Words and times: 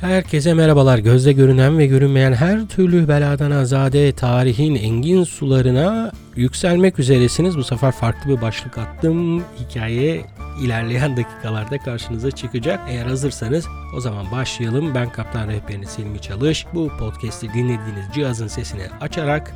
Herkese 0.00 0.54
merhabalar. 0.54 0.98
Gözle 0.98 1.32
görünen 1.32 1.78
ve 1.78 1.86
görünmeyen 1.86 2.32
her 2.32 2.66
türlü 2.66 3.08
beladan 3.08 3.50
azade 3.50 4.12
tarihin 4.12 4.74
engin 4.74 5.24
sularına 5.24 6.12
yükselmek 6.36 6.98
üzeresiniz. 6.98 7.56
Bu 7.56 7.64
sefer 7.64 7.92
farklı 7.92 8.30
bir 8.30 8.40
başlık 8.40 8.78
attım. 8.78 9.40
Hikaye 9.40 10.26
ilerleyen 10.62 11.16
dakikalarda 11.16 11.78
karşınıza 11.78 12.30
çıkacak. 12.30 12.80
Eğer 12.88 13.06
hazırsanız 13.06 13.66
o 13.96 14.00
zaman 14.00 14.30
başlayalım. 14.32 14.94
Ben 14.94 15.12
Kaptan 15.12 15.48
Rehberiniz 15.48 15.88
Selmi 15.88 16.20
Çalış. 16.20 16.66
Bu 16.74 16.88
podcast'i 16.98 17.48
dinlediğiniz 17.48 18.04
cihazın 18.14 18.48
sesini 18.48 18.86
açarak 19.00 19.54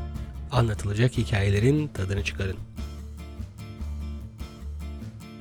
anlatılacak 0.53 1.19
hikayelerin 1.19 1.89
tadını 1.89 2.25
çıkarın. 2.25 2.57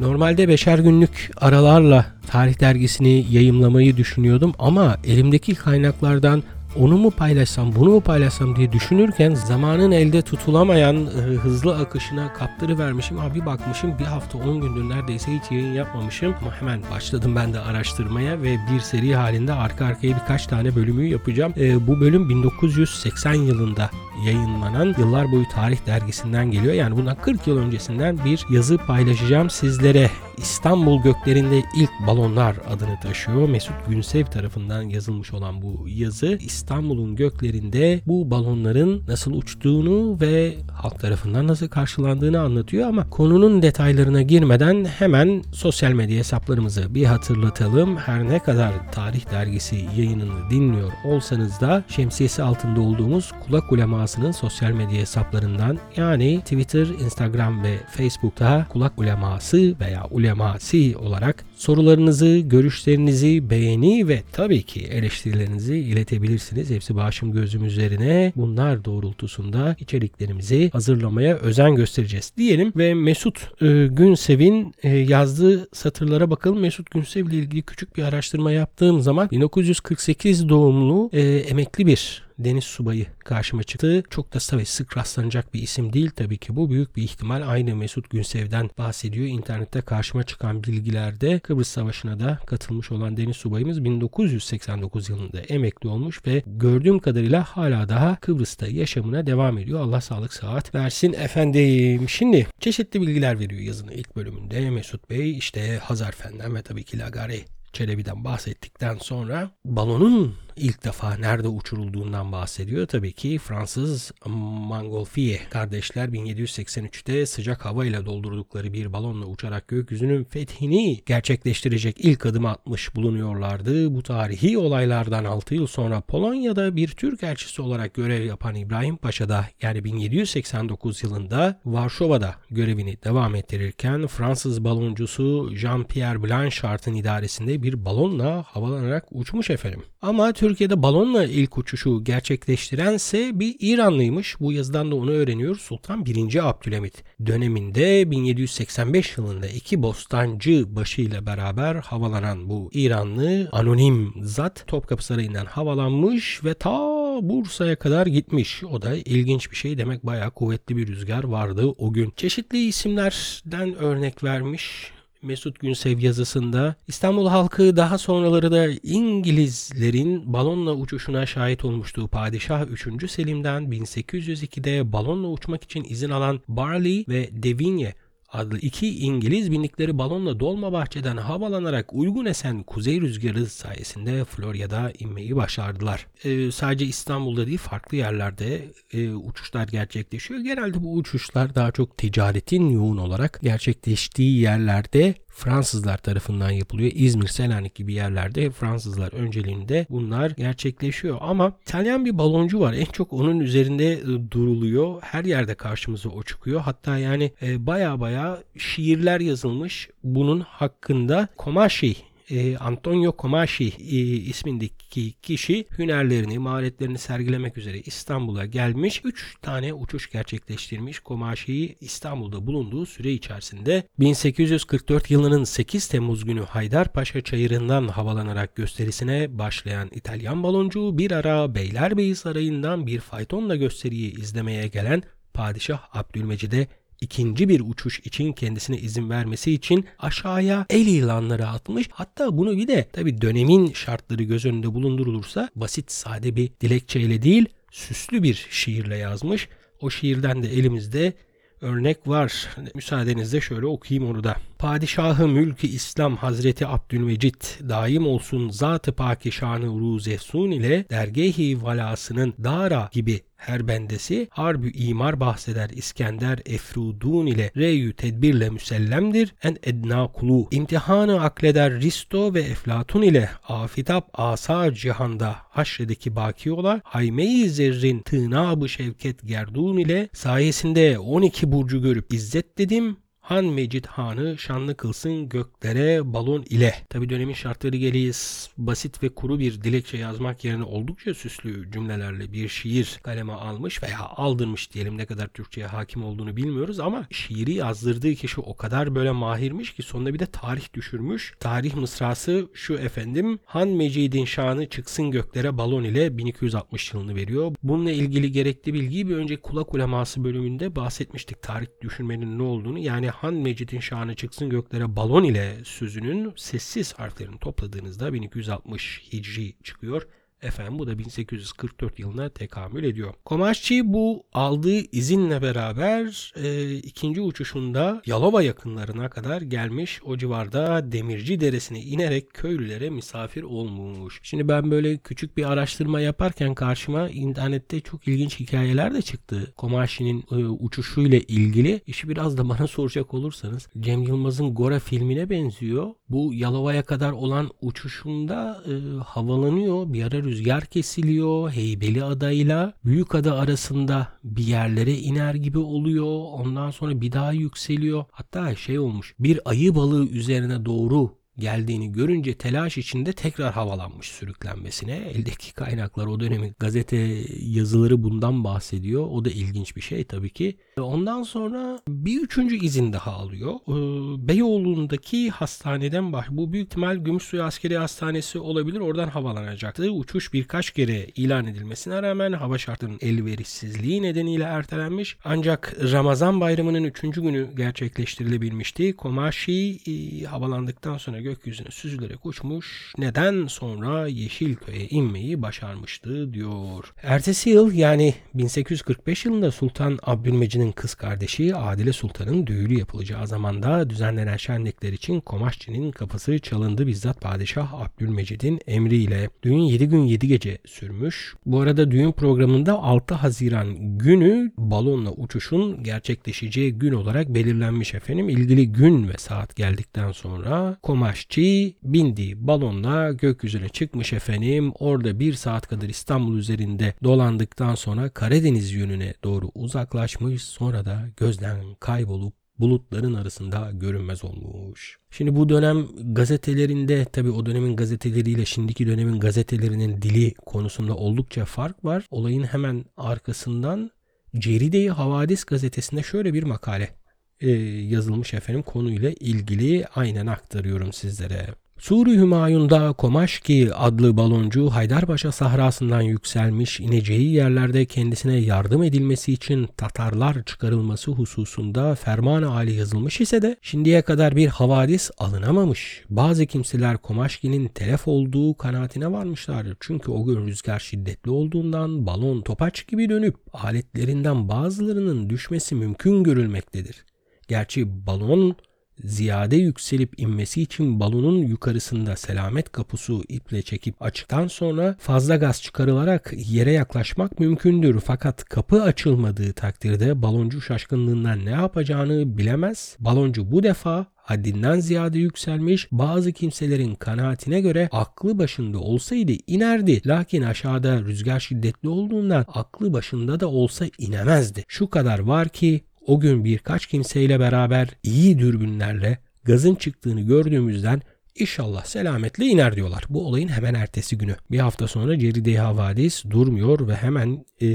Normalde 0.03 0.47
beşer 0.47 0.79
günlük 0.79 1.31
aralarla 1.37 2.05
tarih 2.27 2.59
dergisini 2.59 3.25
yayımlamayı 3.31 3.97
düşünüyordum 3.97 4.53
ama 4.59 4.97
elimdeki 5.03 5.55
kaynaklardan 5.55 6.43
onu 6.79 6.97
mu 6.97 7.11
paylaşsam, 7.11 7.75
bunu 7.75 7.89
mu 7.89 8.01
paylaşsam 8.01 8.55
diye 8.55 8.71
düşünürken 8.71 9.33
zamanın 9.33 9.91
elde 9.91 10.21
tutulamayan 10.21 10.95
e, 10.95 11.19
hızlı 11.19 11.75
akışına 11.77 12.33
kaptırıvermişim. 12.33 13.19
Abi 13.19 13.41
bir 13.41 13.45
bakmışım 13.45 13.99
bir 13.99 14.03
hafta 14.03 14.37
10 14.37 14.61
gündür 14.61 14.89
neredeyse 14.89 15.31
hiç 15.31 15.51
yayın 15.51 15.73
yapmamışım. 15.73 16.35
Ama 16.41 16.51
hemen 16.59 16.81
başladım 16.91 17.35
ben 17.35 17.53
de 17.53 17.59
araştırmaya 17.59 18.41
ve 18.41 18.57
bir 18.73 18.79
seri 18.79 19.15
halinde 19.15 19.53
arka 19.53 19.85
arkaya 19.85 20.15
birkaç 20.15 20.47
tane 20.47 20.75
bölümü 20.75 21.05
yapacağım. 21.05 21.53
E, 21.57 21.87
bu 21.87 21.99
bölüm 21.99 22.29
1980 22.29 23.33
yılında 23.33 23.89
yayınlanan 24.25 24.95
Yıllar 24.97 25.31
Boyu 25.31 25.45
Tarih 25.53 25.85
dergisinden 25.85 26.51
geliyor. 26.51 26.73
Yani 26.73 26.97
bundan 26.97 27.17
40 27.21 27.47
yıl 27.47 27.57
öncesinden 27.57 28.19
bir 28.25 28.45
yazı 28.49 28.77
paylaşacağım 28.77 29.49
sizlere. 29.49 30.09
İstanbul 30.37 31.01
göklerinde 31.03 31.63
ilk 31.75 31.91
balonlar 32.07 32.55
adını 32.69 32.99
taşıyor. 32.99 33.49
Mesut 33.49 33.75
Günsev 33.89 34.25
tarafından 34.25 34.81
yazılmış 34.81 35.33
olan 35.33 35.61
bu 35.61 35.85
yazı 35.87 36.37
İstanbul'un 36.41 37.15
göklerinde 37.15 38.01
bu 38.07 38.31
balonların 38.31 39.03
nasıl 39.07 39.33
uçtuğunu 39.33 40.21
ve 40.21 40.57
halk 40.71 40.99
tarafından 40.99 41.47
nasıl 41.47 41.67
karşılandığını 41.67 42.41
anlatıyor 42.41 42.87
ama 42.87 43.09
konunun 43.09 43.61
detaylarına 43.61 44.21
girmeden 44.21 44.85
hemen 44.85 45.43
sosyal 45.53 45.91
medya 45.91 46.17
hesaplarımızı 46.17 46.95
bir 46.95 47.05
hatırlatalım. 47.05 47.97
Her 47.97 48.29
ne 48.29 48.39
kadar 48.39 48.91
tarih 48.91 49.31
dergisi 49.31 49.75
yayınını 49.97 50.49
dinliyor 50.49 50.91
olsanız 51.05 51.61
da 51.61 51.83
şemsiyesi 51.87 52.43
altında 52.43 52.81
olduğumuz 52.81 53.31
kulak 53.45 53.69
ulemasının 54.13 54.31
sosyal 54.31 54.71
medya 54.71 55.01
hesaplarından 55.01 55.79
yani 55.97 56.39
Twitter, 56.41 56.85
Instagram 56.85 57.63
ve 57.63 57.77
Facebook'ta 57.91 58.67
kulak 58.69 58.99
uleması 58.99 59.75
veya 59.79 60.07
ulemasi 60.11 60.97
olarak 60.97 61.45
sorularınızı, 61.55 62.37
görüşlerinizi, 62.37 63.49
beğeni 63.49 64.07
ve 64.07 64.23
tabii 64.31 64.63
ki 64.63 64.81
eleştirilerinizi 64.81 65.77
iletebilirsiniz. 65.77 66.69
Hepsi 66.69 66.95
başım 66.95 67.31
gözüm 67.31 67.65
üzerine. 67.65 68.33
Bunlar 68.35 68.85
doğrultusunda 68.85 69.75
içeriklerimizi 69.79 70.69
hazırlamaya 70.69 71.35
özen 71.35 71.75
göstereceğiz 71.75 72.33
diyelim 72.37 72.73
ve 72.75 72.93
Mesut 72.93 73.61
e, 73.61 73.87
Günsev'in 73.87 74.73
e, 74.83 74.89
yazdığı 74.89 75.67
satırlara 75.73 76.29
bakalım. 76.29 76.59
Mesut 76.59 76.91
Günsev 76.91 77.27
ile 77.27 77.35
ilgili 77.35 77.61
küçük 77.61 77.97
bir 77.97 78.03
araştırma 78.03 78.51
yaptığım 78.51 79.01
zaman 79.01 79.29
1948 79.31 80.49
doğumlu 80.49 81.09
e, 81.13 81.21
emekli 81.21 81.87
bir 81.87 82.23
deniz 82.39 82.63
subayı 82.63 83.05
karşıma 83.19 83.63
çıktı. 83.63 84.03
Çok 84.09 84.33
da 84.33 84.39
tabii 84.49 84.65
sık 84.65 84.97
rastlanacak 84.97 85.53
bir 85.53 85.61
isim 85.61 85.93
değil 85.93 86.11
tabii 86.15 86.37
ki 86.37 86.55
bu. 86.55 86.69
Büyük 86.69 86.95
bir 86.95 87.03
ihtimal 87.03 87.49
aynı 87.49 87.75
Mesut 87.75 88.09
Günsev'den 88.09 88.69
bahsediyor. 88.77 89.27
İnternette 89.27 89.81
karşıma 89.81 90.23
çıkan 90.23 90.63
bilgilerde 90.63 91.39
Kıbrıs 91.39 91.67
Savaşı'na 91.67 92.19
da 92.19 92.39
katılmış 92.47 92.91
olan 92.91 93.17
deniz 93.17 93.37
subayımız 93.37 93.83
1989 93.83 95.09
yılında 95.09 95.39
emekli 95.41 95.89
olmuş 95.89 96.27
ve 96.27 96.43
gördüğüm 96.45 96.99
kadarıyla 96.99 97.43
hala 97.43 97.89
daha 97.89 98.15
Kıbrıs'ta 98.15 98.67
yaşamına 98.67 99.27
devam 99.27 99.57
ediyor. 99.57 99.79
Allah 99.79 100.01
sağlık 100.01 100.33
saat 100.33 100.75
versin 100.75 101.13
efendim. 101.13 102.09
Şimdi 102.09 102.47
çeşitli 102.59 103.01
bilgiler 103.01 103.39
veriyor 103.39 103.61
yazının 103.61 103.91
ilk 103.91 104.15
bölümünde. 104.15 104.69
Mesut 104.69 105.09
Bey 105.09 105.37
işte 105.37 105.77
Hazarfen'den 105.77 106.55
ve 106.55 106.61
tabii 106.61 106.83
ki 106.83 106.99
Lagare 106.99 107.39
Çelebi'den 107.73 108.23
bahsettikten 108.23 108.97
sonra 108.97 109.51
balonun 109.65 110.35
ilk 110.57 110.83
defa 110.83 111.15
nerede 111.15 111.47
uçurulduğundan 111.47 112.31
bahsediyor. 112.31 112.87
Tabii 112.87 113.13
ki 113.13 113.37
Fransız 113.37 114.11
Montgolfier 114.25 115.49
kardeşler 115.49 116.09
1783'te 116.09 117.25
sıcak 117.25 117.65
havayla 117.65 118.05
doldurdukları 118.05 118.73
bir 118.73 118.93
balonla 118.93 119.25
uçarak 119.25 119.67
gökyüzünün 119.67 120.23
fethini 120.23 121.01
gerçekleştirecek 121.05 121.95
ilk 121.99 122.25
adımı 122.25 122.49
atmış 122.49 122.95
bulunuyorlardı. 122.95 123.95
Bu 123.95 124.03
tarihi 124.03 124.57
olaylardan 124.57 125.25
6 125.25 125.55
yıl 125.55 125.67
sonra 125.67 126.01
Polonya'da 126.01 126.75
bir 126.75 126.87
Türk 126.87 127.23
elçisi 127.23 127.61
olarak 127.61 127.93
görev 127.93 128.25
yapan 128.25 128.55
İbrahim 128.55 128.97
Paşa 128.97 129.29
da 129.29 129.45
yani 129.61 129.83
1789 129.83 131.03
yılında 131.03 131.59
Varşova'da 131.65 132.35
görevini 132.49 132.97
devam 133.03 133.35
ettirirken 133.35 134.07
Fransız 134.07 134.63
baloncusu 134.63 135.49
Jean-Pierre 135.53 136.23
Blanchard'ın 136.23 136.93
idaresinde 136.93 137.63
bir 137.63 137.85
balonla 137.85 138.43
havalanarak 138.47 139.05
uçmuş 139.11 139.49
efendim. 139.49 139.83
Ama 140.01 140.33
Türkiye'de 140.43 140.83
balonla 140.83 141.25
ilk 141.25 141.57
uçuşu 141.57 142.03
gerçekleştirense 142.03 143.39
bir 143.39 143.55
İranlıymış. 143.59 144.39
Bu 144.39 144.53
yazıdan 144.53 144.91
da 144.91 144.95
onu 144.95 145.11
öğreniyoruz. 145.11 145.61
Sultan 145.61 146.05
1. 146.05 146.49
Abdülhamit 146.49 147.03
döneminde 147.25 148.11
1785 148.11 149.17
yılında 149.17 149.47
iki 149.47 149.83
bostancı 149.83 150.75
başıyla 150.75 151.25
beraber 151.25 151.75
havalanan 151.75 152.49
bu 152.49 152.69
İranlı 152.73 153.49
anonim 153.51 154.13
zat 154.21 154.67
Topkapı 154.67 155.05
Sarayı'ndan 155.05 155.45
havalanmış 155.45 156.43
ve 156.43 156.53
ta 156.53 156.79
Bursa'ya 157.21 157.75
kadar 157.75 158.07
gitmiş. 158.07 158.63
O 158.63 158.81
da 158.81 158.95
ilginç 158.95 159.51
bir 159.51 159.55
şey 159.55 159.77
demek 159.77 160.05
bayağı 160.05 160.31
kuvvetli 160.31 160.77
bir 160.77 160.87
rüzgar 160.87 161.23
vardı 161.23 161.65
o 161.77 161.93
gün. 161.93 162.13
Çeşitli 162.15 162.67
isimlerden 162.67 163.75
örnek 163.75 164.23
vermiş. 164.23 164.91
Mesut 165.23 165.59
Günsev 165.59 165.99
yazısında 165.99 166.75
İstanbul 166.87 167.27
halkı 167.27 167.77
daha 167.77 167.97
sonraları 167.97 168.51
da 168.51 168.67
İngilizlerin 168.83 170.33
balonla 170.33 170.73
uçuşuna 170.73 171.25
şahit 171.25 171.65
olmuştu. 171.65 172.07
Padişah 172.07 172.67
3. 172.67 173.11
Selim'den 173.11 173.63
1802'de 173.63 174.93
balonla 174.93 175.27
uçmak 175.27 175.63
için 175.63 175.85
izin 175.89 176.09
alan 176.09 176.39
Barley 176.47 177.05
ve 177.09 177.29
Devigne 177.31 177.93
adlı 178.33 178.57
iki 178.57 178.99
İngiliz 178.99 179.51
binlikleri 179.51 179.97
balonla 179.97 180.39
Dolmabahçe'den 180.39 181.17
havalanarak 181.17 181.93
uygun 181.93 182.25
esen 182.25 182.63
kuzey 182.63 183.01
rüzgarı 183.01 183.45
sayesinde 183.45 184.25
Florya'da 184.25 184.91
inmeyi 184.99 185.35
başardılar. 185.35 186.07
Ee, 186.23 186.51
sadece 186.51 186.85
İstanbul'da 186.85 187.47
değil 187.47 187.57
farklı 187.57 187.97
yerlerde 187.97 188.71
e, 188.93 189.09
uçuşlar 189.09 189.67
gerçekleşiyor. 189.67 190.39
Genelde 190.39 190.83
bu 190.83 190.95
uçuşlar 190.95 191.55
daha 191.55 191.71
çok 191.71 191.97
ticaretin 191.97 192.69
yoğun 192.69 192.97
olarak 192.97 193.39
gerçekleştiği 193.43 194.39
yerlerde 194.39 195.15
Fransızlar 195.33 195.97
tarafından 195.97 196.49
yapılıyor. 196.49 196.91
İzmir, 196.95 197.27
Selanik 197.27 197.75
gibi 197.75 197.93
yerlerde 197.93 198.51
Fransızlar 198.51 199.13
önceliğinde 199.13 199.87
bunlar 199.89 200.31
gerçekleşiyor. 200.31 201.17
Ama 201.21 201.53
İtalyan 201.61 202.05
bir 202.05 202.17
baloncu 202.17 202.59
var. 202.59 202.73
En 202.73 202.85
çok 202.85 203.13
onun 203.13 203.39
üzerinde 203.39 203.93
e, 203.93 204.31
duruluyor. 204.31 205.01
Her 205.01 205.25
yerde 205.25 205.55
karşımıza 205.55 206.09
o 206.09 206.23
çıkıyor. 206.23 206.61
Hatta 206.61 206.97
yani 206.97 207.31
e, 207.41 207.65
baya 207.65 207.99
baya 207.99 208.39
şiirler 208.57 209.19
yazılmış 209.19 209.89
bunun 210.03 210.39
hakkında. 210.39 211.27
Comasci 211.39 211.95
e, 212.29 212.57
Antonio 212.57 213.15
Comasci 213.19 213.73
e, 213.79 213.97
ismindeki 214.15 215.13
kişi 215.13 215.65
hünerlerini, 215.77 216.39
maharetlerini 216.39 216.97
sergilemek 216.97 217.57
üzere 217.57 217.79
İstanbul'a 217.79 218.45
gelmiş. 218.45 219.01
3 219.03 219.35
tane 219.41 219.73
uçuş 219.73 220.11
gerçekleştirmiş. 220.11 221.03
Comasci'yi 221.03 221.75
İstanbul'da 221.81 222.47
bulunduğu 222.47 222.85
süre 222.85 223.11
içerisinde 223.11 223.87
1844 223.99 225.11
yılının 225.11 225.43
8 225.43 225.87
Temmuz 225.87 226.25
günü 226.25 226.41
Haydarpaşa 226.41 227.21
çayırından 227.21 227.87
havalanarak 227.87 228.55
gösterisine 228.55 229.37
başlayan 229.39 229.89
İtalyan 229.91 230.43
baloncu 230.43 230.97
bir 230.97 231.11
ara 231.11 231.55
Beylerbeyi 231.55 232.15
Sarayı'ndan 232.15 232.87
bir 232.87 232.99
faytonla 232.99 233.55
gösteriyi 233.55 234.19
izlemeye 234.19 234.67
gelen 234.67 235.03
Padişah 235.33 235.95
Abdülmecid'e 235.95 236.67
ikinci 237.01 237.49
bir 237.49 237.59
uçuş 237.59 237.99
için 237.99 238.33
kendisine 238.33 238.77
izin 238.77 239.09
vermesi 239.09 239.51
için 239.51 239.85
aşağıya 239.99 240.65
el 240.69 240.87
ilanları 240.87 241.47
atmış. 241.47 241.89
Hatta 241.91 242.37
bunu 242.37 242.57
bir 242.57 242.67
de 242.67 242.87
tabi 242.93 243.21
dönemin 243.21 243.73
şartları 243.73 244.23
göz 244.23 244.45
önünde 244.45 244.73
bulundurulursa 244.73 245.49
basit 245.55 245.91
sade 245.91 246.35
bir 246.35 246.51
dilekçeyle 246.61 247.21
değil 247.21 247.45
süslü 247.71 248.23
bir 248.23 248.47
şiirle 248.49 248.97
yazmış. 248.97 249.49
O 249.81 249.89
şiirden 249.89 250.43
de 250.43 250.53
elimizde 250.53 251.13
örnek 251.61 252.07
var. 252.07 252.49
Müsaadenizle 252.75 253.41
şöyle 253.41 253.65
okuyayım 253.65 254.11
onu 254.11 254.23
da. 254.23 254.35
Padişahı 254.63 255.27
Mülkü 255.27 255.67
İslam 255.67 256.15
Hazreti 256.15 256.67
Abdülmecit 256.67 257.59
daim 257.69 258.07
olsun 258.07 258.49
zat-ı 258.49 258.91
pakişanı 258.91 259.65
ruz 259.65 260.07
efsun 260.07 260.51
ile 260.51 260.85
dergehi 260.89 261.63
valasının 261.63 262.33
dara 262.43 262.89
gibi 262.91 263.21
her 263.35 263.67
bendesi 263.67 264.27
harbü 264.31 264.71
imar 264.71 265.19
bahseder 265.19 265.69
İskender 265.69 266.39
Efrudun 266.45 267.25
ile 267.25 267.51
reyü 267.57 267.93
tedbirle 267.93 268.49
müsellemdir 268.49 269.35
en 269.43 269.57
edna 269.63 270.07
kulu. 270.07 270.47
İmtihanı 270.51 271.21
akleder 271.21 271.73
Risto 271.73 272.33
ve 272.33 272.41
Eflatun 272.41 273.01
ile 273.01 273.29
afitap 273.47 274.09
asa 274.13 274.73
cihanda 274.73 275.35
haşredeki 275.49 276.15
baki 276.15 276.51
ola 276.51 276.81
hayme-i 276.83 277.49
zerrin 277.49 277.99
tığnabı 277.99 278.69
şevket 278.69 279.27
gerdun 279.27 279.77
ile 279.77 280.09
sayesinde 280.13 280.99
12 280.99 281.51
burcu 281.51 281.81
görüp 281.81 282.13
izzet 282.13 282.57
dedim 282.57 282.97
Han 283.23 283.45
Mecid 283.45 283.85
Han'ı 283.85 284.37
şanlı 284.37 284.77
kılsın 284.77 285.29
göklere 285.29 286.13
balon 286.13 286.43
ile. 286.49 286.75
Tabi 286.89 287.09
dönemin 287.09 287.33
şartları 287.33 287.75
gereği 287.75 288.11
basit 288.57 289.03
ve 289.03 289.09
kuru 289.09 289.39
bir 289.39 289.61
dilekçe 289.61 289.97
yazmak 289.97 290.45
yerine 290.45 290.63
oldukça 290.63 291.13
süslü 291.13 291.71
cümlelerle 291.71 292.33
bir 292.33 292.47
şiir 292.47 292.99
kaleme 293.03 293.33
almış 293.33 293.83
veya 293.83 293.99
aldırmış 293.99 294.73
diyelim 294.73 294.97
ne 294.97 295.05
kadar 295.05 295.27
Türkçe'ye 295.27 295.67
hakim 295.67 296.03
olduğunu 296.03 296.37
bilmiyoruz 296.37 296.79
ama 296.79 297.07
şiiri 297.11 297.53
yazdırdığı 297.53 298.15
kişi 298.15 298.41
o 298.41 298.55
kadar 298.55 298.95
böyle 298.95 299.11
mahirmiş 299.11 299.73
ki 299.73 299.83
sonunda 299.83 300.13
bir 300.13 300.19
de 300.19 300.25
tarih 300.25 300.73
düşürmüş. 300.73 301.33
Tarih 301.39 301.73
mısrası 301.73 302.49
şu 302.53 302.73
efendim 302.73 303.39
Han 303.45 303.67
Mecid'in 303.67 304.25
şanı 304.25 304.69
çıksın 304.69 305.11
göklere 305.11 305.57
balon 305.57 305.83
ile 305.83 306.17
1260 306.17 306.93
yılını 306.93 307.15
veriyor. 307.15 307.55
Bununla 307.63 307.91
ilgili 307.91 308.31
gerekli 308.31 308.73
bilgiyi 308.73 309.09
bir 309.09 309.15
önceki 309.15 309.41
kulak 309.41 309.73
uleması 309.73 310.23
bölümünde 310.23 310.75
bahsetmiştik. 310.75 311.41
Tarih 311.41 311.67
düşürmenin 311.81 312.39
ne 312.39 312.43
olduğunu 312.43 312.79
yani 312.79 313.12
Han 313.13 313.33
Mecid'in 313.33 313.79
şanı 313.79 314.15
çıksın 314.15 314.49
göklere 314.49 314.95
balon 314.95 315.23
ile 315.23 315.57
sözünün 315.63 316.33
sessiz 316.35 316.93
harflerini 316.93 317.39
topladığınızda 317.39 318.13
1260 318.13 319.01
Hicri 319.13 319.53
çıkıyor. 319.63 320.07
Efendim 320.43 320.79
bu 320.79 320.87
da 320.87 320.97
1844 320.97 321.99
yılına 321.99 322.29
tekamül 322.29 322.83
ediyor. 322.83 323.13
Komaşçı 323.25 323.81
bu 323.85 324.23
aldığı 324.33 324.79
izinle 324.91 325.41
beraber 325.41 326.33
e, 326.35 326.75
ikinci 326.75 327.21
uçuşunda 327.21 328.01
Yalova 328.05 328.41
yakınlarına 328.41 329.09
kadar 329.09 329.41
gelmiş. 329.41 330.01
O 330.05 330.17
civarda 330.17 330.91
Demirci 330.91 331.39
Deresi'ne 331.39 331.81
inerek 331.81 332.33
köylülere 332.33 332.89
misafir 332.89 333.43
olmuş. 333.43 334.19
Şimdi 334.23 334.47
ben 334.47 334.71
böyle 334.71 334.97
küçük 334.97 335.37
bir 335.37 335.51
araştırma 335.51 335.99
yaparken 335.99 336.55
karşıma 336.55 337.09
internette 337.09 337.81
çok 337.81 338.07
ilginç 338.07 338.39
hikayeler 338.39 338.93
de 338.93 339.01
çıktı. 339.01 339.53
Komaşi'nin 339.57 340.23
e, 340.31 340.35
uçuşuyla 340.35 341.17
ilgili. 341.17 341.81
işi 341.87 342.09
biraz 342.09 342.37
da 342.37 342.49
bana 342.49 342.67
soracak 342.73 343.13
olursanız 343.13 343.67
Cem 343.79 344.03
Yılmaz'ın 344.03 344.55
Gora 344.55 344.79
filmine 344.79 345.29
benziyor. 345.29 345.89
Bu 346.13 346.33
Yalova'ya 346.33 346.83
kadar 346.83 347.11
olan 347.11 347.49
uçuşunda 347.61 348.63
e, 348.67 348.73
havalanıyor. 349.03 349.93
Bir 349.93 350.03
ara 350.03 350.23
rüzgar 350.23 350.65
kesiliyor. 350.65 351.51
Heybeli 351.51 352.03
adayla 352.03 352.73
büyük 352.85 353.15
ada 353.15 353.39
arasında 353.39 354.07
bir 354.23 354.43
yerlere 354.43 354.93
iner 354.93 355.35
gibi 355.35 355.57
oluyor. 355.57 356.25
Ondan 356.31 356.71
sonra 356.71 357.01
bir 357.01 357.11
daha 357.11 357.31
yükseliyor. 357.31 358.05
Hatta 358.11 358.55
şey 358.55 358.79
olmuş. 358.79 359.15
Bir 359.19 359.39
ayı 359.45 359.75
balığı 359.75 360.07
üzerine 360.07 360.65
doğru 360.65 361.22
geldiğini 361.37 361.91
görünce 361.91 362.33
telaş 362.33 362.77
içinde 362.77 363.13
tekrar 363.13 363.53
havalanmış 363.53 364.07
sürüklenmesine. 364.07 364.95
Eldeki 364.95 365.53
kaynaklar 365.53 366.07
o 366.07 366.19
dönemin 366.19 366.55
gazete 366.59 366.97
yazıları 367.39 368.03
bundan 368.03 368.43
bahsediyor. 368.43 369.07
O 369.11 369.25
da 369.25 369.29
ilginç 369.29 369.75
bir 369.75 369.81
şey 369.81 370.03
tabii 370.03 370.29
ki. 370.29 370.57
Ondan 370.77 371.23
sonra 371.23 371.79
bir 371.87 372.21
üçüncü 372.21 372.55
izin 372.55 372.93
daha 372.93 373.11
alıyor. 373.11 373.53
Ee, 373.67 374.27
Beyoğlu'ndaki 374.27 375.29
hastaneden 375.29 376.13
baş. 376.13 376.25
Bu 376.29 376.53
büyük 376.53 376.67
ihtimal 376.67 376.97
Gümüşsuyu 376.97 377.43
Askeri 377.43 377.77
Hastanesi 377.77 378.39
olabilir. 378.39 378.79
Oradan 378.79 379.07
havalanacaktı. 379.07 379.91
Uçuş 379.91 380.33
birkaç 380.33 380.71
kere 380.71 381.07
ilan 381.15 381.47
edilmesine 381.47 382.01
rağmen 382.01 382.33
hava 382.33 382.57
şartlarının 382.57 382.99
elverişsizliği 383.01 384.01
nedeniyle 384.01 384.43
ertelenmiş. 384.43 385.17
Ancak 385.25 385.75
Ramazan 385.91 386.41
bayramının 386.41 386.83
üçüncü 386.83 387.21
günü 387.21 387.49
gerçekleştirilebilmişti. 387.57 388.95
Komaşi 388.95 389.79
e, 389.87 390.23
havalandıktan 390.25 390.97
sonra 390.97 391.22
gökyüzüne 391.23 391.71
süzülerek 391.71 392.25
uçmuş. 392.25 392.93
Neden 392.97 393.47
sonra 393.47 394.07
Yeşilköy'e 394.07 394.87
inmeyi 394.87 395.41
başarmıştı 395.41 396.33
diyor. 396.33 396.93
Ertesi 397.03 397.49
yıl 397.49 397.73
yani 397.73 398.13
1845 398.33 399.25
yılında 399.25 399.51
Sultan 399.51 399.99
Abdülmecid'in 400.03 400.71
kız 400.71 400.95
kardeşi 400.95 401.55
Adile 401.55 401.93
Sultan'ın 401.93 402.47
düğünü 402.47 402.79
yapılacağı 402.79 403.27
zamanda 403.27 403.89
düzenlenen 403.89 404.37
şenlikler 404.37 404.93
için 404.93 405.21
Komaşçı'nın 405.21 405.91
kapısı 405.91 406.39
çalındı 406.39 406.87
bizzat 406.87 407.21
Padişah 407.21 407.73
Abdülmecid'in 407.73 408.59
emriyle. 408.67 409.29
Düğün 409.43 409.61
7 409.61 409.89
gün 409.89 410.03
7 410.03 410.27
gece 410.27 410.57
sürmüş. 410.65 411.35
Bu 411.45 411.61
arada 411.61 411.91
düğün 411.91 412.11
programında 412.11 412.73
6 412.73 413.13
Haziran 413.13 413.97
günü 413.97 414.51
balonla 414.57 415.11
uçuşun 415.11 415.83
gerçekleşeceği 415.83 416.73
gün 416.73 416.93
olarak 416.93 417.29
belirlenmiş 417.29 417.93
efendim. 417.93 418.29
İlgili 418.29 418.71
gün 418.71 419.07
ve 419.09 419.13
saat 419.17 419.55
geldikten 419.55 420.11
sonra 420.11 420.77
Komaş 420.83 421.12
Savaşçı 421.13 421.73
bindi 421.83 422.47
balonla 422.47 423.11
gökyüzüne 423.11 423.69
çıkmış 423.69 424.13
efendim. 424.13 424.71
Orada 424.79 425.19
bir 425.19 425.33
saat 425.33 425.67
kadar 425.67 425.89
İstanbul 425.89 426.37
üzerinde 426.37 426.93
dolandıktan 427.03 427.75
sonra 427.75 428.09
Karadeniz 428.09 428.71
yönüne 428.71 429.13
doğru 429.23 429.51
uzaklaşmış. 429.55 430.43
Sonra 430.43 430.85
da 430.85 431.09
gözden 431.17 431.57
kaybolup 431.79 432.33
bulutların 432.59 433.13
arasında 433.13 433.71
görünmez 433.73 434.23
olmuş. 434.23 434.99
Şimdi 435.11 435.35
bu 435.35 435.49
dönem 435.49 435.87
gazetelerinde 436.13 437.05
tabi 437.05 437.29
o 437.29 437.45
dönemin 437.45 437.75
gazeteleriyle 437.75 438.45
şimdiki 438.45 438.87
dönemin 438.87 439.19
gazetelerinin 439.19 440.01
dili 440.01 440.33
konusunda 440.33 440.95
oldukça 440.95 441.45
fark 441.45 441.85
var. 441.85 442.05
Olayın 442.11 442.43
hemen 442.43 442.85
arkasından 442.97 443.91
Ceride-i 444.37 444.89
Havadis 444.89 445.43
gazetesinde 445.43 446.03
şöyle 446.03 446.33
bir 446.33 446.43
makale 446.43 447.02
e, 447.41 447.49
yazılmış 447.81 448.33
efendim 448.33 448.63
konuyla 448.63 449.11
ilgili 449.11 449.85
aynen 449.95 450.27
aktarıyorum 450.27 450.93
sizlere. 450.93 451.47
Suri 451.83 452.11
Hümayun'da 452.11 452.93
Komaşki 452.93 453.73
adlı 453.73 454.17
baloncu 454.17 454.69
Haydarpaşa 454.69 455.31
sahrasından 455.31 456.01
yükselmiş 456.01 456.79
ineceği 456.79 457.33
yerlerde 457.33 457.85
kendisine 457.85 458.35
yardım 458.35 458.83
edilmesi 458.83 459.33
için 459.33 459.69
Tatarlar 459.77 460.43
çıkarılması 460.43 461.11
hususunda 461.11 461.95
ferman 461.95 462.43
hali 462.43 462.73
yazılmış 462.73 463.21
ise 463.21 463.41
de 463.41 463.57
şimdiye 463.61 464.01
kadar 464.01 464.35
bir 464.35 464.47
havadis 464.47 465.11
alınamamış. 465.17 466.03
Bazı 466.09 466.45
kimseler 466.45 466.97
Komaşki'nin 466.97 467.67
telef 467.67 468.07
olduğu 468.07 468.57
kanaatine 468.57 469.11
varmışlardır. 469.11 469.77
Çünkü 469.79 470.11
o 470.11 470.25
gün 470.25 470.47
rüzgar 470.47 470.79
şiddetli 470.79 471.31
olduğundan 471.31 472.05
balon 472.05 472.41
topaç 472.41 472.87
gibi 472.87 473.09
dönüp 473.09 473.35
aletlerinden 473.53 474.49
bazılarının 474.49 475.29
düşmesi 475.29 475.75
mümkün 475.75 476.23
görülmektedir. 476.23 477.05
Gerçi 477.53 478.07
balon 478.07 478.55
ziyade 479.03 479.55
yükselip 479.55 480.19
inmesi 480.19 480.61
için 480.61 480.99
balonun 480.99 481.37
yukarısında 481.37 482.15
selamet 482.15 482.71
kapusu 482.71 483.23
iple 483.29 483.61
çekip 483.61 484.01
açıktan 484.01 484.47
sonra 484.47 484.95
fazla 484.99 485.35
gaz 485.35 485.61
çıkarılarak 485.61 486.33
yere 486.35 486.71
yaklaşmak 486.71 487.39
mümkündür. 487.39 487.99
Fakat 487.99 488.43
kapı 488.43 488.83
açılmadığı 488.83 489.53
takdirde 489.53 490.21
baloncu 490.21 490.61
şaşkınlığından 490.61 491.45
ne 491.45 491.49
yapacağını 491.49 492.37
bilemez. 492.37 492.97
Baloncu 492.99 493.51
bu 493.51 493.63
defa 493.63 494.05
haddinden 494.15 494.79
ziyade 494.79 495.19
yükselmiş 495.19 495.87
bazı 495.91 496.31
kimselerin 496.31 496.95
kanaatine 496.95 497.61
göre 497.61 497.89
aklı 497.91 498.37
başında 498.39 498.79
olsaydı 498.79 499.31
inerdi. 499.47 500.01
Lakin 500.05 500.41
aşağıda 500.41 501.01
rüzgar 501.01 501.39
şiddetli 501.39 501.89
olduğundan 501.89 502.45
aklı 502.47 502.93
başında 502.93 503.39
da 503.39 503.47
olsa 503.47 503.85
inemezdi. 503.97 504.63
Şu 504.67 504.89
kadar 504.89 505.19
var 505.19 505.49
ki 505.49 505.81
o 506.07 506.19
gün 506.19 506.43
birkaç 506.43 506.85
kimseyle 506.85 507.39
beraber 507.39 507.89
iyi 508.03 508.39
dürbünlerle 508.39 509.17
gazın 509.43 509.75
çıktığını 509.75 510.21
gördüğümüzden 510.21 511.01
İnşallah 511.35 511.85
selametle 511.85 512.45
iner 512.45 512.75
diyorlar. 512.75 513.03
Bu 513.09 513.27
olayın 513.27 513.47
hemen 513.47 513.73
ertesi 513.73 514.17
günü. 514.17 514.35
Bir 514.51 514.59
hafta 514.59 514.87
sonra 514.87 515.19
Ceride 515.19 515.57
Havadis 515.57 516.23
durmuyor 516.29 516.87
ve 516.87 516.95
hemen 516.95 517.45
e, 517.61 517.65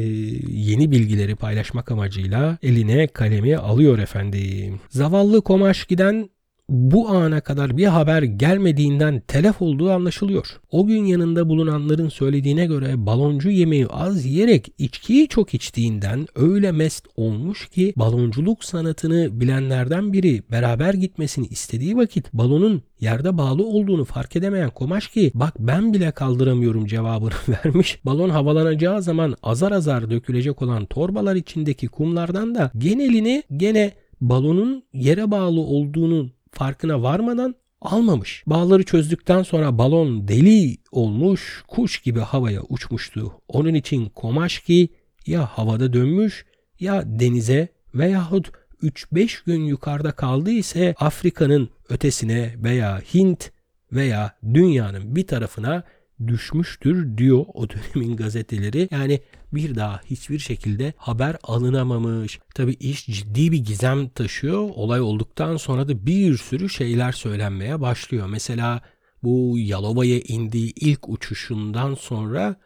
yeni 0.50 0.90
bilgileri 0.90 1.37
paylaşmak 1.37 1.90
amacıyla 1.90 2.58
eline 2.62 3.06
kalemi 3.06 3.56
alıyor 3.56 3.99
efendim. 3.99 4.80
Zavallı 4.90 5.42
Komaş 5.42 5.85
giden 5.85 6.30
bu 6.68 7.08
ana 7.08 7.40
kadar 7.40 7.76
bir 7.76 7.87
haber 7.87 8.22
gelmediğinden 8.22 9.20
telef 9.20 9.62
olduğu 9.62 9.90
anlaşılıyor. 9.90 10.60
O 10.70 10.87
gün 10.87 11.04
yanında 11.04 11.48
bulunanların 11.48 12.08
söylediğine 12.08 12.66
göre 12.66 13.06
baloncu 13.06 13.50
yemeği 13.50 13.87
az 13.87 14.25
yiyerek 14.25 14.72
içkiyi 14.78 15.28
çok 15.28 15.54
içtiğinden 15.54 16.26
öyle 16.37 16.72
mest 16.72 17.06
olmuş 17.16 17.68
ki 17.68 17.92
balonculuk 17.96 18.64
sanatını 18.64 19.40
bilenlerden 19.40 20.12
biri 20.12 20.42
beraber 20.50 20.94
gitmesini 20.94 21.46
istediği 21.46 21.96
vakit 21.96 22.32
balonun 22.32 22.82
yerde 23.00 23.38
bağlı 23.38 23.66
olduğunu 23.66 24.04
fark 24.04 24.37
edemeyen 24.37 24.70
Komaş 24.70 25.08
ki 25.08 25.30
bak 25.34 25.54
ben 25.58 25.94
bile 25.94 26.10
kaldıramıyorum 26.10 26.87
cevabını 26.87 27.30
vermiş. 27.48 28.00
Balon 28.04 28.30
havalanacağı 28.30 29.02
zaman 29.02 29.34
azar 29.42 29.72
azar 29.72 30.10
dökülecek 30.10 30.62
olan 30.62 30.87
torbalar 30.87 31.37
içindeki 31.37 31.88
kumlardan 31.88 32.54
da 32.54 32.70
genelini 32.78 33.42
gene 33.56 33.92
balonun 34.20 34.82
yere 34.92 35.30
bağlı 35.30 35.60
olduğunu 35.60 36.30
farkına 36.59 37.03
varmadan 37.03 37.55
almamış. 37.81 38.43
Bağları 38.47 38.83
çözdükten 38.83 39.43
sonra 39.43 39.79
balon 39.79 40.29
deli 40.29 40.77
olmuş, 40.93 41.62
kuş 41.69 42.03
gibi 42.03 42.21
havaya 42.21 42.62
uçmuştu. 42.62 43.33
Onun 43.49 43.75
için 43.75 44.09
Komaşki 44.09 44.88
ya 45.27 45.47
havada 45.47 45.93
dönmüş 45.93 46.47
ya 46.81 47.03
denize 47.07 47.69
veyahut 47.95 48.50
3-5 48.83 49.45
gün 49.47 49.65
yukarıda 49.65 50.12
kaldı 50.12 50.50
ise 50.50 50.95
Afrika'nın 50.99 51.69
ötesine 51.88 52.55
veya 52.57 53.00
Hint 53.15 53.50
veya 53.93 54.33
dünyanın 54.55 55.17
bir 55.17 55.27
tarafına 55.27 55.85
düşmüştür 56.27 57.19
diyor 57.19 57.45
o 57.55 57.67
dönemin 57.71 58.17
gazeteleri. 58.23 58.88
Yani 58.91 59.21
bir 59.52 59.75
daha 59.75 60.00
hiçbir 60.05 60.38
şekilde 60.38 60.93
haber 60.97 61.37
alınamamış. 61.43 62.38
Tabi 62.55 62.73
iş 62.73 63.07
ciddi 63.07 63.52
bir 63.52 63.59
gizem 63.59 64.09
taşıyor. 64.09 64.71
Olay 64.75 65.00
olduktan 65.00 65.57
sonra 65.57 65.88
da 65.88 66.07
bir 66.07 66.37
sürü 66.37 66.69
şeyler 66.69 67.12
söylenmeye 67.12 67.81
başlıyor. 67.81 68.26
Mesela 68.26 68.81
bu 69.23 69.55
Yalova'ya 69.59 70.21
indiği 70.21 70.73
ilk 70.76 71.09
uçuşundan 71.09 71.95
sonra 71.95 72.57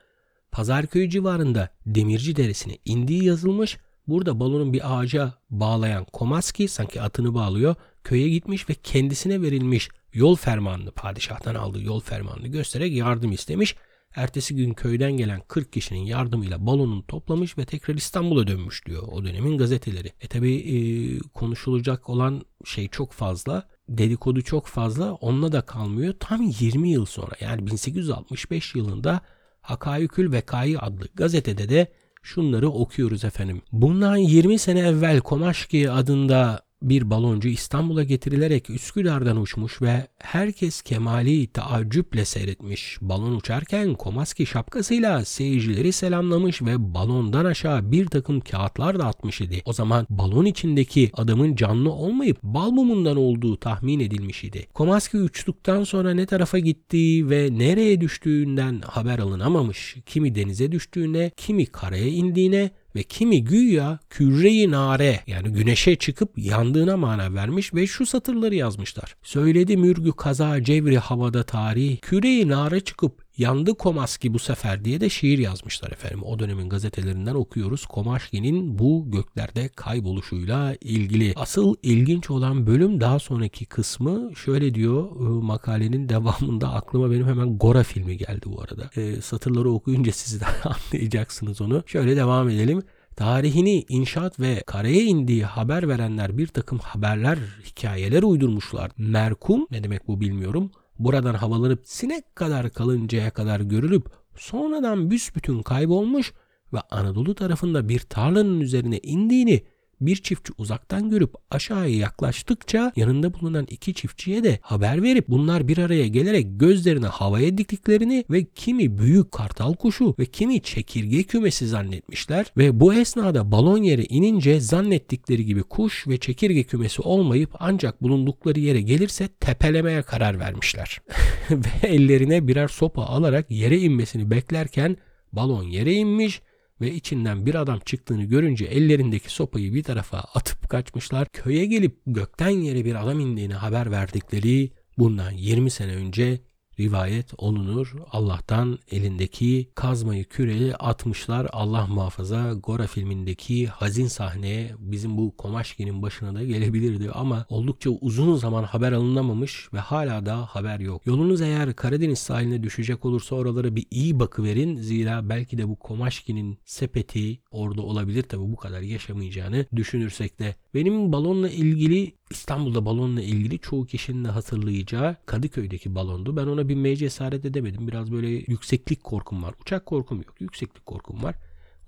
Pazarköy 0.53 1.09
civarında 1.09 1.69
Demirci 1.87 2.37
Deresi'ne 2.37 2.79
indiği 2.85 3.25
yazılmış. 3.25 3.79
Burada 4.09 4.41
balonun 4.41 4.73
bir 4.73 4.99
ağaca 4.99 5.35
bağlayan 5.51 6.05
Komaski 6.05 6.69
sanki 6.69 7.03
atını 7.03 7.35
bağlıyor. 7.35 7.75
Köye 8.05 8.29
gitmiş 8.29 8.69
ve 8.69 8.75
kendisine 8.75 9.43
verilmiş 9.43 9.89
yol 10.13 10.37
fermanını 10.37 10.91
padişahtan 10.91 11.55
aldığı 11.55 11.83
yol 11.83 12.01
fermanını 12.01 12.49
göstererek 12.49 12.93
yardım 12.93 13.33
istemiş. 13.33 13.77
Ertesi 14.15 14.57
gün 14.57 14.75
köyden 14.75 15.13
gelen 15.13 15.43
40 15.49 15.73
kişinin 15.73 16.01
yardımıyla 16.01 16.67
balonunu 16.67 17.07
toplamış 17.07 17.59
ve 17.59 17.65
tekrar 17.65 17.95
İstanbul'a 17.95 18.47
dönmüş 18.47 18.87
diyor 18.87 19.03
o 19.13 19.25
dönemin 19.25 19.59
gazeteleri. 19.59 20.13
E 20.21 20.29
tabi 20.29 20.55
e, 20.55 20.77
konuşulacak 21.19 22.09
olan 22.09 22.43
şey 22.65 22.89
çok 22.89 23.13
fazla. 23.13 23.69
Dedikodu 23.89 24.43
çok 24.43 24.67
fazla. 24.67 25.13
Onunla 25.13 25.53
da 25.53 25.61
kalmıyor. 25.61 26.15
Tam 26.21 26.43
20 26.61 26.91
yıl 26.91 27.07
sonra 27.07 27.33
yani 27.41 27.67
1865 27.67 28.75
yılında 28.75 29.21
Hakayükül 29.61 30.33
Vekai 30.33 30.79
adlı 30.79 31.09
gazetede 31.15 31.69
de 31.69 31.93
şunları 32.23 32.71
okuyoruz 32.71 33.25
efendim. 33.25 33.63
Bundan 33.73 34.17
20 34.17 34.59
sene 34.59 34.81
evvel 34.81 35.21
Komaşki 35.21 35.91
adında 35.91 36.61
bir 36.83 37.11
baloncu 37.11 37.49
İstanbul'a 37.49 38.03
getirilerek 38.03 38.71
Üsküdar'dan 38.71 39.41
uçmuş 39.41 39.83
ve 39.83 40.07
herkes 40.19 40.83
kemali 40.83 41.47
taaccüple 41.47 42.25
seyretmiş. 42.25 42.99
Balon 43.01 43.37
uçarken 43.37 43.95
Komaski 43.95 44.47
şapkasıyla 44.47 45.25
seyircileri 45.25 45.93
selamlamış 45.93 46.63
ve 46.63 46.95
balondan 46.95 47.45
aşağı 47.45 47.93
bir 47.93 48.07
takım 48.07 48.41
kağıtlar 48.41 48.99
da 48.99 49.07
atmış 49.07 49.41
idi. 49.41 49.63
O 49.65 49.73
zaman 49.73 50.07
balon 50.11 50.45
içindeki 50.45 51.11
adamın 51.15 51.57
canlı 51.57 51.93
olmayıp 51.93 52.43
bal 52.43 52.71
mumundan 52.71 53.17
olduğu 53.17 53.57
tahmin 53.57 54.01
edilmiş 54.01 54.45
idi. 54.45 54.67
Komaski 54.75 55.17
uçtuktan 55.17 55.85
sonra 55.85 56.15
ne 56.15 56.27
tarafa 56.27 56.59
gittiği 56.59 57.31
ve 57.31 57.49
nereye 57.53 58.01
düştüğünden 58.01 58.81
haber 58.81 59.19
alınamamış. 59.19 59.97
Kimi 60.07 60.35
denize 60.35 60.73
düştüğüne, 60.73 61.31
kimi 61.37 61.67
karaya 61.67 62.09
indiğine 62.09 62.71
ve 62.95 63.03
kimi 63.03 63.45
güya 63.45 63.99
küre-i 64.11 64.71
nare 64.71 65.21
yani 65.27 65.49
güneşe 65.49 65.97
çıkıp 65.97 66.39
yandığına 66.39 66.97
mana 66.97 67.35
vermiş 67.35 67.75
ve 67.75 67.87
şu 67.87 68.07
satırları 68.07 68.55
yazmışlar. 68.55 69.17
Söyledi 69.23 69.77
mürgü 69.77 70.13
kaza 70.13 70.65
cevri 70.65 70.99
havada 70.99 71.43
tarih, 71.43 71.99
küre-i 72.01 72.49
nare 72.49 72.81
çıkıp 72.81 73.23
yandı 73.39 73.75
Komaski 73.75 74.35
bu 74.35 74.39
sefer 74.39 74.85
diye 74.85 75.01
de 75.01 75.09
şiir 75.09 75.39
yazmışlar 75.39 75.91
efendim. 75.91 76.23
O 76.23 76.39
dönemin 76.39 76.69
gazetelerinden 76.69 77.35
okuyoruz. 77.35 77.87
Komaşki'nin 77.87 78.79
bu 78.79 79.11
göklerde 79.11 79.69
kayboluşuyla 79.69 80.77
ilgili. 80.81 81.33
Asıl 81.37 81.75
ilginç 81.83 82.31
olan 82.31 82.67
bölüm 82.67 83.01
daha 83.01 83.19
sonraki 83.19 83.67
kısmı 83.67 84.37
şöyle 84.37 84.75
diyor 84.75 85.11
e, 85.17 85.45
makalenin 85.45 86.09
devamında 86.09 86.73
aklıma 86.73 87.11
benim 87.11 87.27
hemen 87.27 87.59
Gora 87.59 87.83
filmi 87.83 88.17
geldi 88.17 88.47
bu 88.47 88.63
arada. 88.63 88.91
E, 88.97 89.21
satırları 89.21 89.71
okuyunca 89.71 90.13
siz 90.13 90.41
de 90.41 90.45
anlayacaksınız 90.65 91.61
onu. 91.61 91.83
Şöyle 91.87 92.17
devam 92.17 92.49
edelim. 92.49 92.83
Tarihini 93.17 93.85
inşaat 93.89 94.41
ve 94.41 94.63
kareye 94.67 95.05
indiği 95.05 95.45
haber 95.45 95.89
verenler 95.89 96.39
bir 96.39 96.47
takım 96.47 96.79
haberler, 96.79 97.39
hikayeler 97.65 98.23
uydurmuşlar. 98.23 98.91
Merkum 98.99 99.67
ne 99.71 99.85
demek 99.85 100.09
bu 100.09 100.21
bilmiyorum. 100.21 100.71
Buradan 100.99 101.35
havalanıp 101.35 101.83
sinek 101.85 102.37
kadar 102.37 102.71
kalıncaya 102.71 103.31
kadar 103.31 103.61
görülüp 103.61 104.07
sonradan 104.37 105.11
büsbütün 105.11 105.63
kaybolmuş 105.63 106.33
ve 106.73 106.81
Anadolu 106.91 107.35
tarafında 107.35 107.89
bir 107.89 108.01
tarlanın 108.01 108.61
üzerine 108.61 108.99
indiğini 108.99 109.63
bir 110.07 110.17
çiftçi 110.17 110.53
uzaktan 110.59 111.11
görüp 111.11 111.35
aşağıya 111.51 111.97
yaklaştıkça 111.97 112.93
yanında 112.97 113.35
bulunan 113.35 113.67
iki 113.71 113.95
çiftçiye 113.95 114.45
de 114.45 114.59
haber 114.63 115.03
verip 115.03 115.29
bunlar 115.29 115.69
bir 115.69 115.79
araya 115.79 116.07
gelerek 116.07 116.47
gözlerini 116.61 117.07
havaya 117.07 117.59
diktiklerini 117.59 118.25
ve 118.31 118.45
kimi 118.45 118.99
büyük 118.99 119.33
kartal 119.33 119.75
kuşu 119.75 120.15
ve 120.19 120.27
kimi 120.27 120.63
çekirge 120.63 121.23
kümesi 121.23 121.69
zannetmişler 121.69 122.47
ve 122.57 122.81
bu 122.81 122.95
esnada 122.95 123.53
balon 123.53 123.83
yere 123.83 124.05
inince 124.05 124.61
zannettikleri 124.61 125.47
gibi 125.47 125.63
kuş 125.63 126.09
ve 126.09 126.17
çekirge 126.17 126.65
kümesi 126.65 127.03
olmayıp 127.03 127.51
ancak 127.59 128.03
bulundukları 128.03 128.61
yere 128.61 128.81
gelirse 128.81 129.29
tepelemeye 129.29 130.03
karar 130.03 130.39
vermişler. 130.39 131.01
ve 131.51 131.89
ellerine 131.89 132.49
birer 132.49 132.69
sopa 132.69 133.03
alarak 133.03 133.51
yere 133.51 133.79
inmesini 133.79 134.31
beklerken 134.31 134.97
balon 135.33 135.63
yere 135.63 135.93
inmiş 135.93 136.43
ve 136.81 136.95
içinden 136.95 137.47
bir 137.47 137.55
adam 137.55 137.79
çıktığını 137.79 138.25
görünce 138.25 138.65
ellerindeki 138.65 139.33
sopayı 139.33 139.75
bir 139.75 139.83
tarafa 139.83 140.19
atıp 140.19 140.69
kaçmışlar. 140.69 141.29
Köye 141.33 141.67
gelip 141.67 141.97
gökten 142.07 142.51
yere 142.51 142.85
bir 142.85 143.05
adam 143.05 143.21
indiğini 143.21 143.55
haber 143.55 143.91
verdikleri 143.91 144.71
bundan 144.99 145.31
20 145.31 145.71
sene 145.71 145.95
önce 145.95 146.41
rivayet 146.79 147.33
olunur. 147.39 147.95
Allah'tan 148.13 148.79
elindeki 148.91 149.71
kazmayı 149.75 150.25
küreli 150.25 150.77
atmışlar. 150.77 151.47
Allah 151.53 151.87
muhafaza 151.87 152.53
Gora 152.53 152.87
filmindeki 152.87 153.67
hazin 153.67 154.07
sahneye 154.07 154.75
bizim 154.79 155.19
bu 155.19 155.37
Komaşki'nin 155.37 156.03
başına 156.03 156.35
da 156.35 156.45
gelebilirdi 156.45 157.11
ama 157.11 157.47
oldukça 157.49 157.91
uzun 157.91 158.37
zaman 158.37 158.65
haber 158.65 158.93
alınamamış 158.93 159.69
ve 159.73 159.79
hala 159.79 160.27
da 160.27 160.47
haber 160.47 160.81
yok. 160.81 161.07
Yolunuz 161.07 161.41
eğer 161.41 161.77
Karadeniz 161.77 162.19
sahiline 162.19 162.63
düşecek 162.63 163.05
olursa 163.05 163.37
oralara 163.37 163.77
bir 163.77 163.87
iyi 163.91 164.21
bakıverin. 164.21 164.77
Zira 164.77 165.29
belki 165.29 165.59
de 165.59 165.69
bu 165.69 165.77
Komaşki'nin 165.77 166.59
sepeti 166.65 167.41
orada 167.51 167.83
olabilir. 167.83 168.23
Tabi 168.23 168.43
bu 168.43 168.57
kadar 168.57 168.81
yaşamayacağını 168.81 169.67
düşünürsek 169.77 170.39
de. 170.39 170.55
Benim 170.75 171.13
balonla 171.13 171.49
ilgili 171.49 172.15
İstanbul'da 172.33 172.85
balonla 172.85 173.23
ilgili 173.23 173.59
çoğu 173.59 173.87
kişinin 173.87 174.25
de 174.25 174.29
hatırlayacağı 174.29 175.17
Kadıköy'deki 175.27 175.95
balondu. 175.95 176.37
Ben 176.37 176.47
ona 176.47 176.69
binmeye 176.69 176.97
cesaret 176.97 177.45
edemedim. 177.45 177.89
Biraz 177.89 178.13
böyle 178.13 178.29
yükseklik 178.29 179.05
korkum 179.05 179.43
var. 179.43 179.55
Uçak 179.61 179.87
korkum 179.87 180.19
yok. 180.19 180.35
Yükseklik 180.41 180.87
korkum 180.87 181.23
var. 181.23 181.35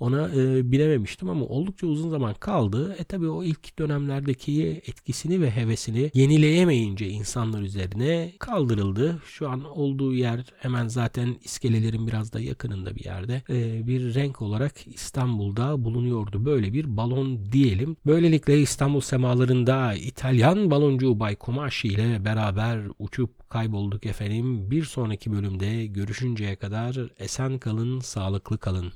Ona 0.01 0.29
e, 0.29 0.73
bilememiştim 0.73 1.31
ama 1.31 1.45
oldukça 1.45 1.87
uzun 1.87 2.11
zaman 2.11 2.35
kaldı. 2.35 2.97
E 2.99 3.05
tabi 3.05 3.29
o 3.29 3.45
ilk 3.45 3.79
dönemlerdeki 3.79 4.83
etkisini 4.87 5.41
ve 5.41 5.51
hevesini 5.51 6.11
yenileyemeyince 6.15 7.09
insanlar 7.09 7.63
üzerine 7.63 8.33
kaldırıldı. 8.39 9.23
Şu 9.25 9.49
an 9.49 9.65
olduğu 9.65 10.15
yer 10.15 10.45
hemen 10.59 10.89
zaten 10.89 11.37
iskelelerin 11.45 12.07
biraz 12.07 12.33
da 12.33 12.41
yakınında 12.41 12.97
bir 12.97 13.05
yerde. 13.05 13.43
E, 13.51 13.87
bir 13.87 14.15
renk 14.15 14.43
olarak 14.43 14.87
İstanbul'da 14.87 15.85
bulunuyordu. 15.85 16.45
Böyle 16.45 16.73
bir 16.73 16.97
balon 16.97 17.53
diyelim. 17.53 17.97
Böylelikle 18.07 18.61
İstanbul 18.61 19.01
semalarında 19.01 19.95
İtalyan 19.95 20.71
baloncu 20.71 21.21
Bay 21.21 21.37
Komashi 21.37 21.89
ile 21.89 22.25
beraber 22.25 22.81
uçup 22.99 23.51
kaybolduk 23.51 24.07
efendim. 24.07 24.71
Bir 24.71 24.85
sonraki 24.85 25.33
bölümde 25.33 25.87
görüşünceye 25.87 26.57
kadar 26.57 26.99
esen 27.19 27.59
kalın, 27.59 28.01
sağlıklı 28.01 28.59
kalın. 28.59 28.93